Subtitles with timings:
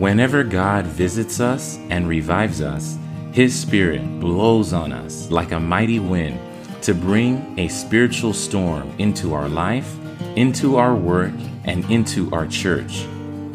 [0.00, 2.96] Whenever God visits us and revives us,
[3.32, 6.40] His Spirit blows on us like a mighty wind
[6.80, 9.94] to bring a spiritual storm into our life,
[10.36, 11.34] into our work,
[11.64, 13.06] and into our church,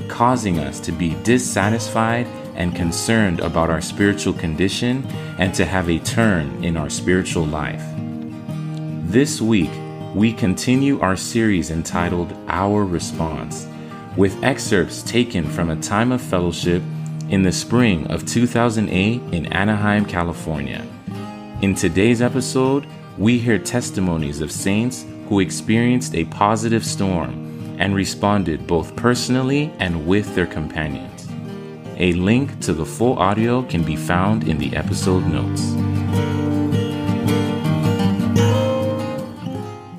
[0.07, 5.03] causing us to be dissatisfied and concerned about our spiritual condition
[5.39, 7.81] and to have a turn in our spiritual life.
[9.09, 9.71] This week,
[10.13, 13.67] we continue our series entitled Our Response
[14.17, 16.81] with excerpts taken from a time of fellowship
[17.29, 20.85] in the spring of 2008 in Anaheim, California.
[21.61, 22.87] In today's episode,
[23.17, 30.07] we hear testimonies of saints who experienced a positive storm and responded both personally and
[30.07, 31.27] with their companions.
[31.97, 35.73] A link to the full audio can be found in the episode notes.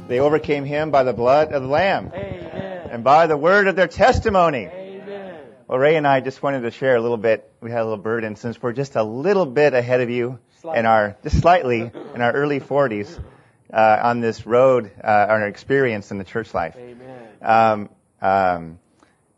[0.09, 2.13] They overcame him by the blood of the Lamb
[2.97, 4.65] and by the word of their testimony.
[4.73, 5.35] Amen.
[5.69, 7.53] Well, Ray and I just wanted to share a little bit.
[7.61, 10.79] We had a little burden since we're just a little bit ahead of you Slightly.
[10.79, 13.23] in our, just slightly, in our early 40s
[13.71, 16.75] uh, on this road, uh, on our experience in the church life.
[16.79, 17.29] Amen.
[17.43, 17.91] Um,
[18.23, 18.79] um,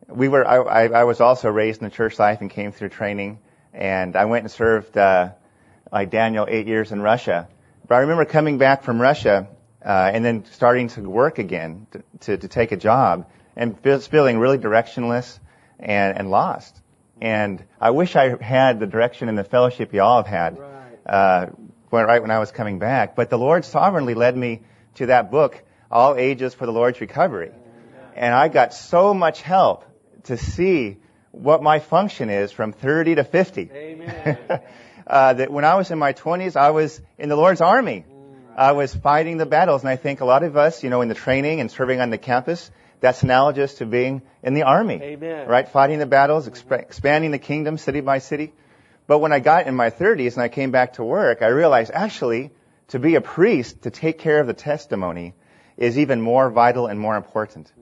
[0.07, 2.91] we were, I, I, I was also raised in the church life and came through
[2.91, 3.41] training,
[3.75, 5.31] and I went and served, uh,
[5.91, 7.49] like Daniel, eight years in Russia.
[7.89, 9.49] But I remember coming back from Russia,
[9.85, 13.27] uh, and then starting to work again to, to, to take a job
[13.59, 15.39] and feeling really directionless
[15.79, 16.75] and, and lost.
[17.21, 21.07] And I wish I had the direction and the fellowship you all have had, Right.
[21.07, 21.47] uh,
[21.91, 23.17] when, right when I was coming back.
[23.17, 24.63] But the Lord sovereignly led me
[24.95, 27.51] to that book, All Ages for the Lord's Recovery.
[28.15, 29.85] And I got so much help
[30.25, 30.99] to see
[31.33, 33.71] what my function is from 30 to 50.
[33.73, 34.39] Amen.
[35.07, 38.05] uh, that when I was in my 20s, I was in the Lord's army.
[38.57, 41.09] I was fighting the battles, and I think a lot of us, you know, in
[41.09, 45.01] the training and serving on the campus, that's analogous to being in the army.
[45.03, 45.49] Amen.
[45.49, 45.69] Right?
[45.69, 48.53] Fighting the battles, exp- expanding the kingdom city by city.
[49.07, 51.91] But when I got in my 30s and I came back to work, I realized
[51.93, 52.51] actually
[52.89, 55.35] to be a priest, to take care of the testimony,
[55.77, 57.73] is even more vital and more important.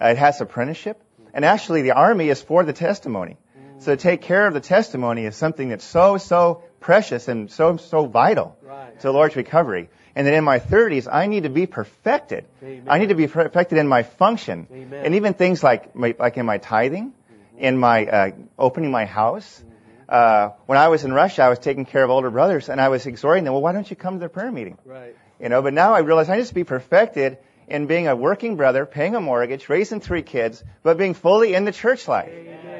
[0.00, 1.02] It has apprenticeship,
[1.34, 3.36] and actually the army is for the testimony.
[3.80, 7.76] So to take care of the testimony is something that's so, so precious and so,
[7.76, 8.98] so vital Right.
[9.00, 9.88] to the Lord's recovery.
[10.18, 12.44] And then in my 30s, I need to be perfected.
[12.60, 12.82] Amen.
[12.88, 14.66] I need to be perfected in my function.
[14.72, 15.04] Amen.
[15.04, 17.12] And even things like, my, like in my tithing,
[17.56, 19.62] in my, uh, opening my house.
[20.08, 22.88] Uh, when I was in Russia, I was taking care of older brothers and I
[22.88, 24.76] was exhorting them, well, why don't you come to the prayer meeting?
[24.84, 25.14] Right.
[25.38, 28.56] You know, but now I realize I need to be perfected in being a working
[28.56, 32.32] brother, paying a mortgage, raising three kids, but being fully in the church life.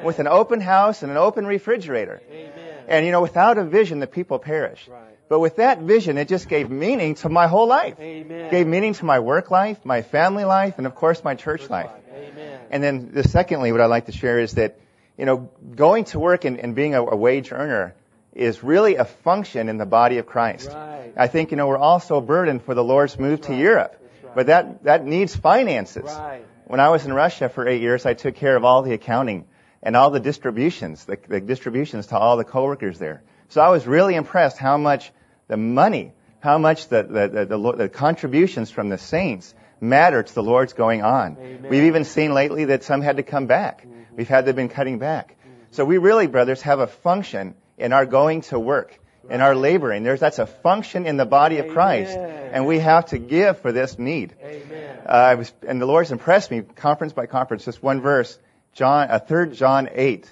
[0.03, 2.21] With an open house and an open refrigerator.
[2.33, 2.51] Amen.
[2.89, 4.89] And you know, without a vision, the people perish.
[4.89, 5.18] Right.
[5.29, 8.01] But with that vision, it just gave meaning to my whole life.
[8.01, 8.51] Amen.
[8.51, 11.91] Gave meaning to my work life, my family life, and of course my church life.
[12.15, 12.61] Amen.
[12.71, 14.79] And then the secondly, what I'd like to share is that,
[15.19, 17.95] you know, going to work and, and being a, a wage earner
[18.33, 20.69] is really a function in the body of Christ.
[20.69, 21.13] Right.
[21.17, 24.01] I think, you know, we're all so burdened for the Lord's move to Europe.
[24.23, 24.35] right.
[24.35, 26.05] But that, that needs finances.
[26.05, 26.45] Right.
[26.67, 29.47] When I was in Russia for eight years, I took care of all the accounting
[29.83, 33.23] and all the distributions, the, the distributions to all the coworkers there.
[33.49, 35.11] So I was really impressed how much
[35.49, 40.35] the money, how much the, the, the, the, the contributions from the saints matter to
[40.35, 41.37] the Lord's going on.
[41.39, 41.67] Amen.
[41.71, 43.87] We've even seen lately that some had to come back.
[44.15, 45.37] We've had they've been cutting back.
[45.71, 48.99] So we really, brothers, have a function in our going to work,
[49.29, 50.03] in our laboring.
[50.03, 52.51] There's that's a function in the body of Christ, Amen.
[52.53, 54.35] and we have to give for this need.
[54.43, 54.99] Amen.
[55.07, 58.39] Uh, I was, and the Lord's impressed me, conference by conference, just one verse,
[58.73, 60.31] John, uh, 3 John 8.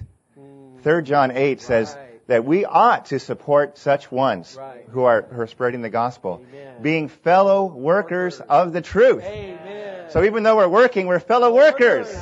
[0.83, 2.06] 3 John 8 says Right.
[2.27, 4.85] That we ought to support such ones Right.
[4.89, 6.81] who are, who are spreading the gospel, Amen.
[6.81, 9.23] being fellow workers of the truth.
[9.23, 10.09] Amen.
[10.09, 12.13] So even though we're working, we're fellow workers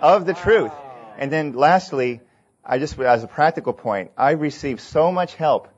[0.00, 0.72] of the truth.
[1.18, 2.20] And then lastly,
[2.64, 5.68] I just, as a practical point, I received so much help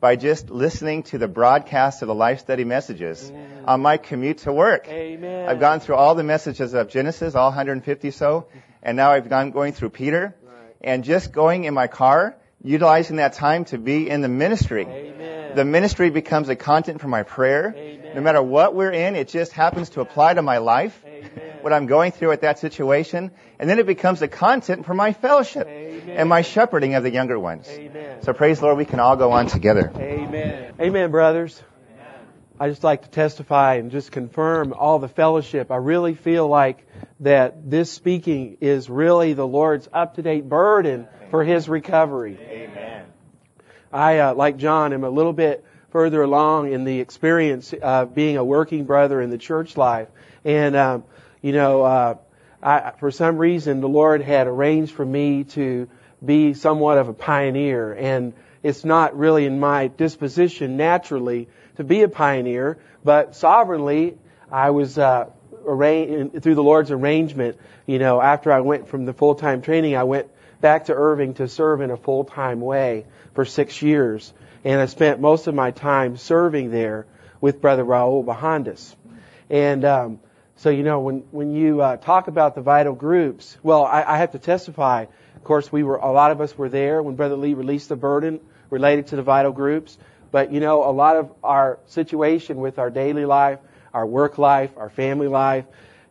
[0.00, 3.32] by just listening to the broadcast of the life study messages
[3.66, 4.86] on my commute to work.
[4.88, 5.48] Amen.
[5.48, 8.46] I've gone through all the messages of Genesis, all 150 so,
[8.82, 10.76] and now I've gone going through Peter, Right.
[10.80, 14.86] and just going in my car, utilizing that time to be in the ministry.
[14.86, 15.56] Amen.
[15.56, 17.74] The ministry becomes a content for my prayer.
[17.76, 18.14] Amen.
[18.14, 21.58] No matter what we're in, it just happens to apply to my life, Amen.
[21.60, 25.12] what I'm going through at that situation, and then it becomes a content for my
[25.12, 27.68] fellowship and my shepherding of the younger ones.
[27.68, 28.22] Amen.
[28.22, 29.92] So praise the Lord, we can all go on together.
[29.96, 30.74] Amen.
[30.80, 31.62] Amen, brothers.
[32.60, 35.70] I just like to testify and just confirm all the fellowship.
[35.70, 36.84] I really feel like
[37.20, 42.38] that this speaking is really the Lord's up-to-date burden for His recovery.
[42.40, 43.04] Amen.
[43.92, 48.36] I, uh, like John, am a little bit further along in the experience of being
[48.36, 50.08] a working brother in the church life.
[50.44, 51.04] And, um,
[51.40, 52.14] you know, uh,
[52.62, 55.88] I, for some reason, the Lord had arranged for me to
[56.24, 57.92] be somewhat of a pioneer.
[57.92, 64.18] And it's not really in my disposition naturally to be a pioneer, but sovereignly,
[64.50, 65.30] I was uh,
[65.64, 67.56] arranged through the Lord's arrangement.
[67.86, 70.28] You know, after I went from the full-time training, I went
[70.60, 74.32] back to Irving to serve in a full-time way for six years,
[74.64, 77.06] and I spent most of my time serving there
[77.40, 78.94] with Brother Raul Bajandas.
[79.50, 80.20] And um,
[80.56, 84.16] so, you know, when when you uh, talk about the vital groups, well, I, I
[84.18, 85.06] have to testify.
[85.36, 87.96] Of course, we were a lot of us were there when Brother Lee released the
[87.96, 89.96] burden related to the vital groups.
[90.30, 93.60] But you know, a lot of our situation with our daily life,
[93.94, 95.64] our work life, our family life,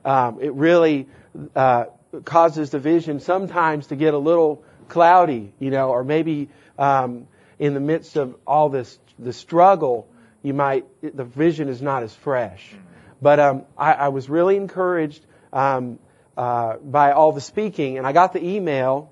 [0.06, 1.08] um, it really
[1.56, 1.86] uh,
[2.26, 7.28] causes the vision sometimes to get a little cloudy, you know, or maybe um,
[7.60, 10.08] in the midst of all this the struggle,
[10.44, 12.74] you might the vision is not as fresh.
[13.22, 16.00] But um, I, I was really encouraged um,
[16.38, 19.12] uh, by all the speaking, and I got the email,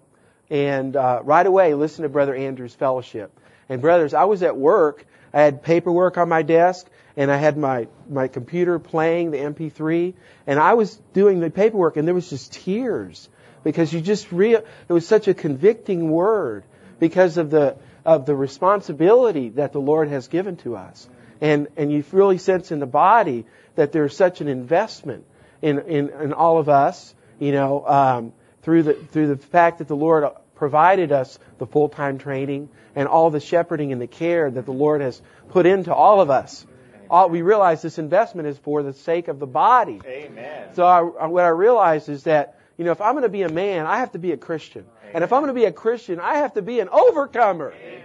[0.50, 3.32] and uh, right away listened to Brother Andrew's fellowship.
[3.70, 5.06] And brothers, I was at work.
[5.34, 6.88] I had paperwork on my desk,
[7.18, 10.14] and I had my my computer playing the MP3,
[10.48, 13.28] and I was doing the paperwork, and there was just tears
[13.64, 14.64] because you just real.
[14.88, 16.64] It was such a convicting word
[17.00, 21.10] because of the of the responsibility that the Lord has given to us,
[21.42, 23.46] and and you really sense in the body
[23.76, 25.26] that there's such an investment
[25.62, 28.34] in in, in all of us, you know, um,
[28.66, 30.26] through the through the fact that the Lord
[30.56, 34.74] provided us the full time training and all the shepherding and the care that the
[34.74, 36.66] Lord has put into all of us.
[37.08, 40.02] All, we realize this investment is for the sake of the body.
[40.04, 40.74] Amen.
[40.74, 43.50] So I, what I realize is that you know if I'm going to be a
[43.50, 46.20] man, I have to be a Christian, and if I'm going to be a Christian,
[46.20, 47.72] I have to be an overcomer.
[47.72, 48.02] Amen.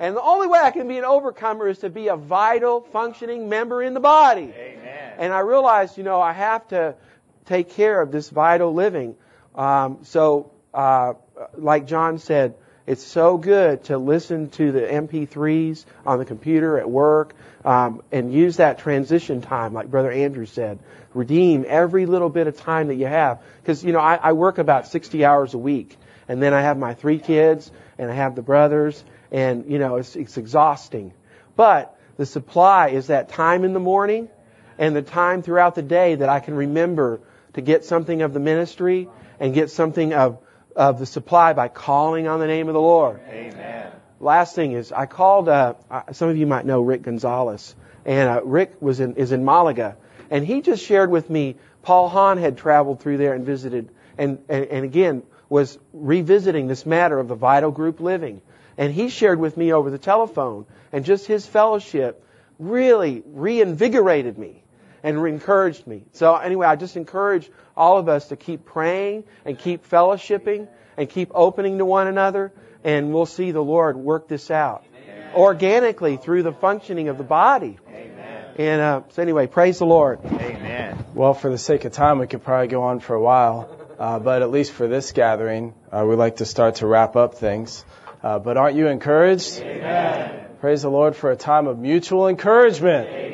[0.00, 3.48] And the only way I can be an overcomer is to be a vital, functioning
[3.48, 4.52] member in the body.
[4.56, 5.14] Amen.
[5.18, 6.96] And I realize, you know, I have to
[7.44, 9.14] take care of this vital living.
[9.60, 11.12] Um, so, uh,
[11.54, 12.54] like John said,
[12.86, 18.32] it's so good to listen to the MP3s on the computer at work um, and
[18.32, 20.78] use that transition time, like Brother Andrew said.
[21.12, 23.42] Redeem every little bit of time that you have.
[23.60, 25.98] Because, you know, I, I work about 60 hours a week.
[26.26, 29.96] And then I have my three kids, and I have the brothers, and you know
[29.96, 31.12] it's, it's exhausting.
[31.54, 34.30] But the supply is that time in the morning
[34.78, 37.20] and the time throughout the day that I can remember
[37.54, 39.08] to get something of the ministry
[39.40, 40.38] and get something of
[40.76, 43.20] of the supply by calling on the name of the Lord.
[43.28, 43.90] Amen.
[44.20, 45.48] Last thing is I called.
[45.48, 45.74] Uh,
[46.12, 49.96] some of you might know Rick Gonzalez, and uh, Rick was in is in Malaga,
[50.30, 53.88] and he just shared with me Paul Hahn had traveled through there and visited,
[54.18, 58.40] and, and and again was revisiting this matter of the vital group living.
[58.78, 62.24] And he shared with me over the telephone, and just his fellowship
[62.58, 64.62] really reinvigorated me
[65.02, 66.04] and encouraged me.
[66.12, 71.08] So anyway, I just encourage all of us to keep praying and keep fellowshipping and
[71.08, 72.52] keep opening to one another,
[72.84, 75.30] and we'll see the Lord work this out Amen.
[75.34, 77.78] organically through the functioning of the body.
[77.88, 78.44] Amen.
[78.56, 80.20] And uh, so anyway, praise the Lord.
[80.24, 81.04] Amen.
[81.14, 84.18] Well, for the sake of time, we could probably go on for a while, uh,
[84.18, 87.84] but at least for this gathering, uh, we'd like to start to wrap up things.
[88.22, 89.60] Uh, but aren't you encouraged?
[89.60, 90.46] Amen.
[90.60, 93.29] Praise the Lord for a time of mutual encouragement.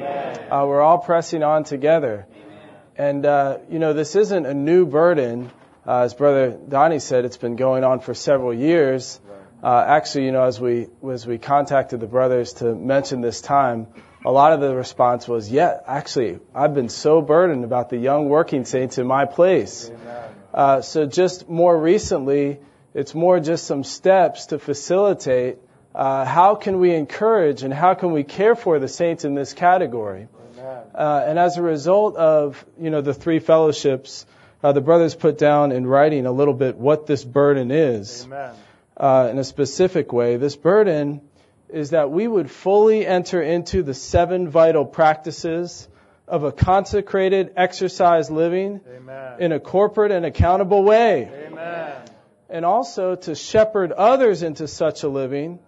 [0.50, 2.26] Uh, we're all pressing on together.
[2.96, 5.50] And, uh, you know, this isn't a new burden.
[5.86, 9.20] Uh, as Brother Donnie said, it's been going on for several years.
[9.62, 13.86] Uh, actually, you know, as we, as we contacted the brothers to mention this time,
[14.24, 18.28] a lot of the response was, yeah, actually, I've been so burdened about the young
[18.28, 19.90] working saints in my place.
[20.52, 22.58] Uh, so just more recently,
[22.94, 25.58] it's more just some steps to facilitate
[25.96, 29.54] uh, how can we encourage and how can we care for the saints in this
[29.54, 30.28] category.
[30.94, 34.26] Uh, and as a result of you know the three fellowships,
[34.62, 38.26] uh, the brothers put down in writing a little bit what this burden is
[38.96, 40.36] uh, in a specific way.
[40.36, 41.22] This burden
[41.68, 45.88] is that we would fully enter into the seven vital practices
[46.28, 49.40] of a consecrated exercise living Amen.
[49.40, 51.92] in a corporate and accountable way Amen.
[52.50, 55.60] and also to shepherd others into such a living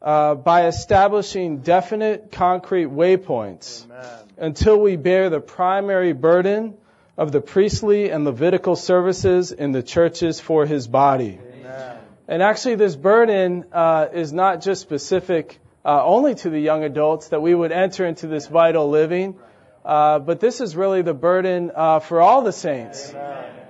[0.00, 4.06] uh, by establishing definite, concrete waypoints Amen.
[4.36, 6.74] until we bear the primary burden
[7.16, 11.38] of the priestly and Levitical services in the churches for His body.
[11.60, 11.96] Amen.
[12.28, 17.28] And actually, this burden uh, is not just specific uh, only to the young adults
[17.28, 19.36] that we would enter into this vital living,
[19.84, 23.12] uh, but this is really the burden uh, for all the saints.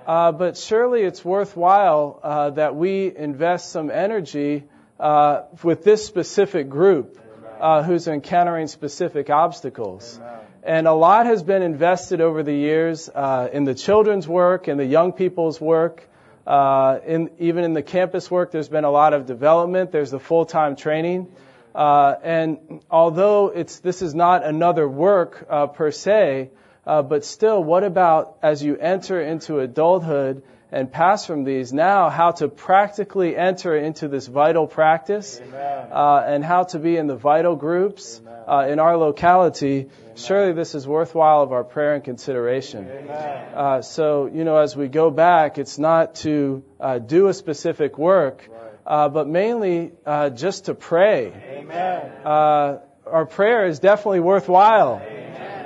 [0.05, 4.63] Uh, but surely it's worthwhile uh, that we invest some energy
[4.99, 7.19] uh, with this specific group
[7.59, 10.19] uh, who's encountering specific obstacles.
[10.63, 14.79] And a lot has been invested over the years uh, in the children's work and
[14.79, 16.07] the young people's work.
[16.45, 19.91] Uh, in, even in the campus work, there's been a lot of development.
[19.91, 21.31] There's the full-time training.
[21.73, 26.49] Uh, and although it's, this is not another work uh, per se,
[26.85, 32.09] uh, but still, what about as you enter into adulthood and pass from these now,
[32.09, 37.15] how to practically enter into this vital practice uh, and how to be in the
[37.15, 39.79] vital groups uh, in our locality?
[39.79, 39.91] Amen.
[40.15, 42.87] Surely this is worthwhile of our prayer and consideration.
[43.09, 47.97] Uh, so, you know, as we go back, it's not to uh, do a specific
[47.97, 48.47] work.
[48.85, 51.31] Uh, but mainly uh, just to pray.
[52.25, 54.95] Uh, our prayer is definitely worthwhile.
[54.95, 55.18] Amen.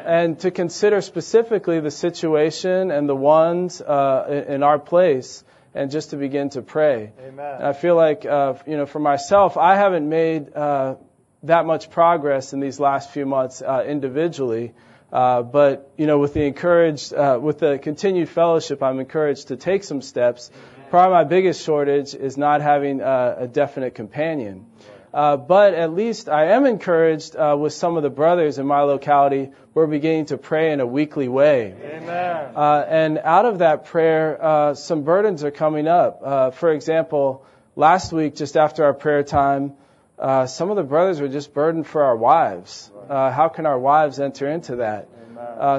[0.06, 5.44] And to consider specifically the situation and the ones uh, in our place,
[5.74, 7.12] and just to begin to pray.
[7.28, 7.62] Amen.
[7.62, 10.96] I feel like, uh, you know, for myself, I haven't made uh,
[11.44, 14.74] that much progress in these last few months individually.
[15.12, 19.56] Uh, but you know, with the encouraged, uh, with the continued fellowship, I'm encouraged to
[19.56, 20.50] take some steps
[20.94, 24.68] Probably my biggest shortage is not having uh, a definite companion.
[25.14, 28.82] Uh, but at least I am encouraged uh, with some of the brothers in my
[28.82, 29.52] locality.
[29.76, 31.76] We're beginning to pray in a weekly way.
[31.80, 32.54] Amen.
[32.56, 36.22] Uh, and out of that prayer, uh, some burdens are coming up.
[36.24, 39.74] Uh, for example, last week, just after our prayer time,
[40.18, 42.90] uh, some of the brothers were just burdened for our wives.
[43.08, 45.10] how can our wives enter into that?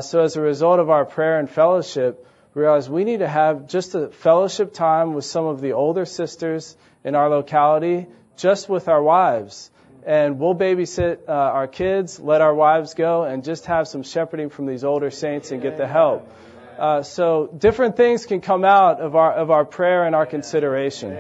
[0.04, 2.24] so as a result of our prayer and fellowship,
[2.54, 6.04] we realize we need to have just a fellowship time with some of the older
[6.04, 9.70] sisters in our locality, just with our wives.
[10.06, 14.50] And we'll babysit uh, our kids, let our wives go, and just have some shepherding
[14.50, 16.30] from these older saints and get the help.
[16.78, 21.16] Uh, so different things can come out of our of our prayer and our consideration.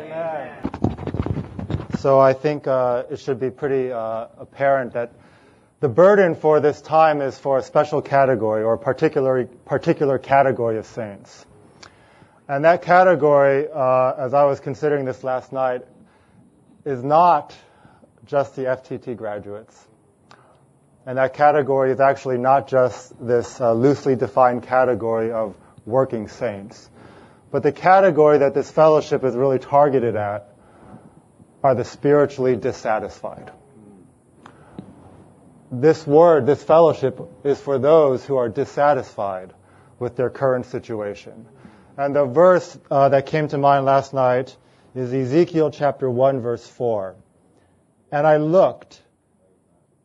[1.98, 5.12] So I think uh, it should be pretty uh, apparent that
[5.80, 10.78] the burden for this time is for a special category or a particular, particular category
[10.78, 11.46] of saints.
[12.48, 15.82] And that category, uh, as I was considering this last night,
[16.84, 17.54] is not
[18.26, 19.86] just the FTT graduates.
[21.06, 26.88] And that category is actually not just this uh, loosely defined category of working saints.
[27.50, 30.48] But the category that this fellowship is really targeted at
[31.62, 33.52] are the spiritually dissatisfied
[35.80, 39.52] this word, this fellowship, is for those who are dissatisfied
[39.98, 41.46] with their current situation.
[41.96, 44.56] And the verse uh, that came to mind last night
[44.94, 47.16] is Ezekiel chapter 1, verse 4.
[48.12, 49.02] And I looked,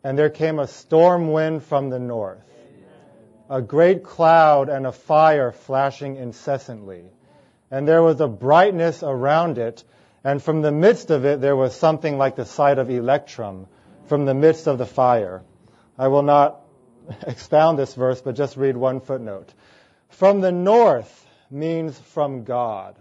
[0.03, 2.43] and there came a storm wind from the north,
[3.49, 7.03] a great cloud and a fire flashing incessantly.
[7.69, 9.83] And there was a brightness around it,
[10.23, 13.67] and from the midst of it there was something like the sight of electrum
[14.07, 15.43] from the midst of the fire.
[15.99, 16.61] I will not
[17.27, 19.53] expound this verse, but just read one footnote.
[20.09, 22.95] From the north means from God.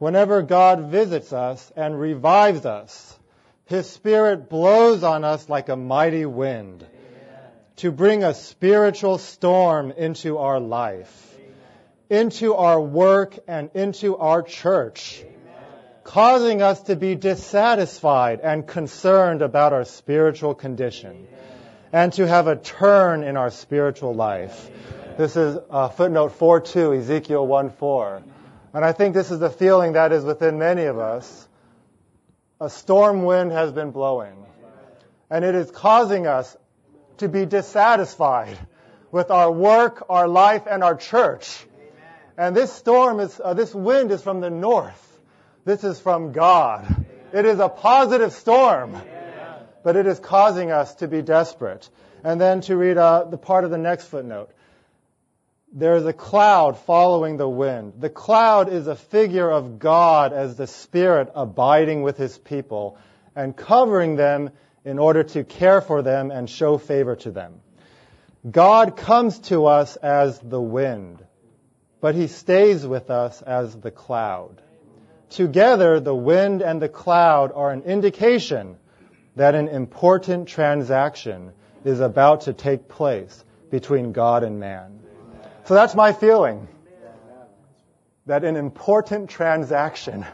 [0.00, 3.18] Whenever God visits us and revives us,
[3.66, 6.86] His Spirit blows on us like a mighty wind
[7.76, 11.36] to bring a spiritual storm into our life,
[12.08, 15.22] into our work, and into our church,
[16.02, 21.28] causing us to be dissatisfied and concerned about our spiritual condition
[21.92, 24.70] and to have a turn in our spiritual life.
[25.18, 28.22] This is uh, footnote 4.2, Ezekiel 1.4.
[28.72, 31.48] And I think this is the feeling that is within many of us.
[32.60, 34.34] A storm wind has been blowing.
[35.30, 36.56] And it is causing us
[37.18, 38.58] to be dissatisfied
[39.10, 41.66] with our work, our life, and our church.
[42.36, 45.06] And this storm is, uh, this wind is from the north.
[45.64, 47.06] This is from God.
[47.32, 49.00] It is a positive storm
[49.82, 51.88] but it is causing us to be desperate.
[52.22, 54.50] And then to read uh, the part of the next footnote.
[55.72, 57.92] There is a cloud following the wind.
[58.00, 62.98] The cloud is a figure of God as the Spirit abiding with His people
[63.36, 64.50] and covering them
[64.84, 67.60] in order to care for them and show favor to them.
[68.50, 71.24] God comes to us as the wind,
[72.00, 74.60] but He stays with us as the cloud.
[75.28, 78.76] Together, the wind and the cloud are an indication
[79.36, 81.52] that an important transaction
[81.84, 84.99] is about to take place between God and man.
[85.70, 86.66] So that's my feeling.
[88.26, 90.26] That an important transaction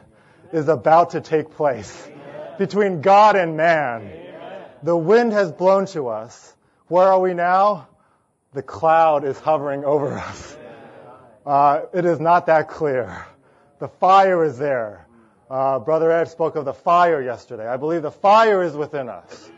[0.51, 2.09] is about to take place
[2.57, 4.11] between God and man.
[4.83, 6.57] The wind has blown to us.
[6.89, 7.87] Where are we now?
[8.55, 10.57] The cloud is hovering over us.
[11.45, 13.27] Uh, it is not that clear.
[13.79, 15.07] The fire is there.
[15.51, 17.69] Uh, Brother Ed spoke of the fire yesterday.
[17.69, 19.51] I believe the fire is within us.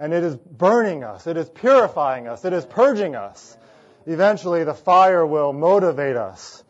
[0.00, 1.26] And it is burning us.
[1.26, 2.46] It is purifying us.
[2.46, 3.58] It is purging us.
[4.08, 6.64] Eventually, the fire will motivate us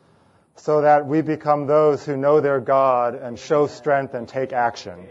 [0.56, 5.06] so that we become those who know their God and show strength and take action.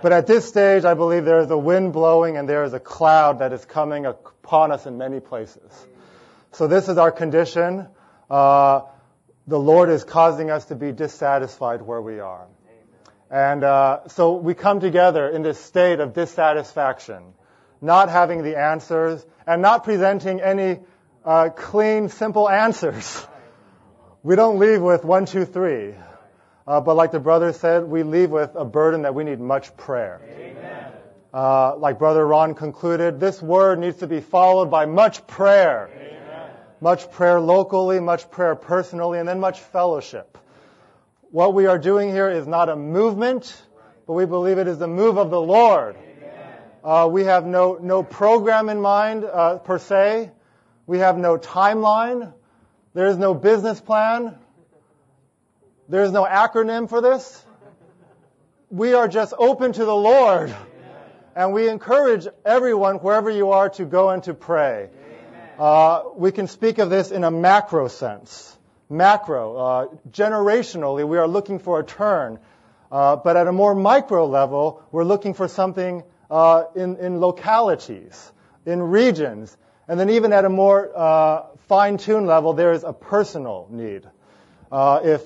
[0.00, 2.78] But at this stage, I believe there is a wind blowing and there is a
[2.78, 5.86] cloud that is coming upon us in many places.
[6.52, 7.88] So this is our condition.
[8.30, 8.82] Uh,
[9.48, 12.46] the Lord is causing us to be dissatisfied where we are.
[13.32, 17.34] And uh, so we come together in this state of dissatisfaction,
[17.80, 20.78] not having the answers and not presenting any
[21.24, 23.26] uh, clean, simple answers.
[24.22, 25.94] We don't leave with one, two, three.
[26.66, 29.76] Uh, but like the brother said, we leave with a burden that we need much
[29.76, 30.20] prayer.
[31.32, 35.90] Uh, like Brother Ron concluded, this word needs to be followed by much prayer.
[35.92, 36.50] Amen.
[36.80, 40.38] Much prayer locally, much prayer personally, and then much fellowship.
[41.32, 43.60] What we are doing here is not a movement,
[44.06, 45.96] but we believe it is the move of the Lord.
[46.84, 50.30] Uh, we have no, no program in mind uh, per se.
[50.86, 52.32] We have no timeline.
[52.94, 54.36] There is no business plan.
[55.88, 57.44] There is no acronym for this.
[58.70, 60.54] We are just open to the Lord.
[61.36, 64.88] And we encourage everyone, wherever you are, to go and to pray.
[65.58, 68.54] Uh, we can speak of this in a macro sense
[68.88, 69.56] macro.
[69.56, 72.38] Uh, generationally, we are looking for a turn.
[72.90, 78.32] Uh, but at a more micro level, we're looking for something uh, in, in localities,
[78.66, 79.56] in regions.
[79.88, 84.02] And then even at a more uh, fine-tuned level, there is a personal need.
[84.72, 85.22] Uh, if,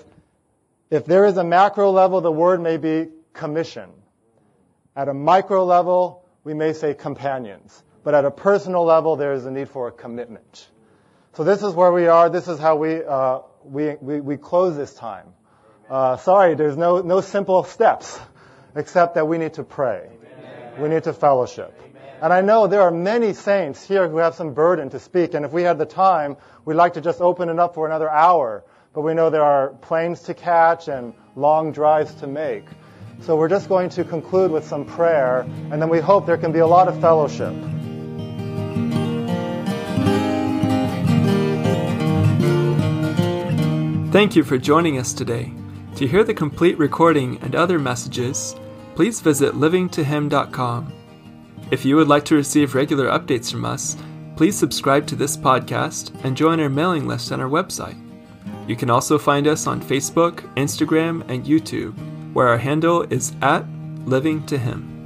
[0.90, 3.90] if there is a macro level, the word may be commission.
[4.96, 7.82] At a micro level, we may say companions.
[8.02, 10.68] But at a personal level, there is a need for a commitment.
[11.34, 12.30] So this is where we are.
[12.30, 15.26] This is how we uh, we, we, we close this time.
[15.88, 18.18] Uh, sorry, there's no, no simple steps
[18.74, 20.08] except that we need to pray.
[20.10, 20.82] Amen.
[20.82, 21.74] We need to fellowship.
[22.20, 25.44] And I know there are many saints here who have some burden to speak, and
[25.44, 28.64] if we had the time, we'd like to just open it up for another hour.
[28.92, 32.64] But we know there are planes to catch and long drives to make.
[33.20, 36.50] So we're just going to conclude with some prayer, and then we hope there can
[36.50, 37.54] be a lot of fellowship.
[44.10, 45.52] Thank you for joining us today.
[45.96, 48.56] To hear the complete recording and other messages,
[48.96, 50.97] please visit livingtohim.com.
[51.70, 53.94] If you would like to receive regular updates from us,
[54.36, 57.98] please subscribe to this podcast and join our mailing list on our website.
[58.66, 61.94] You can also find us on Facebook, Instagram, and YouTube,
[62.32, 63.66] where our handle is at
[64.06, 64.97] Living to Him.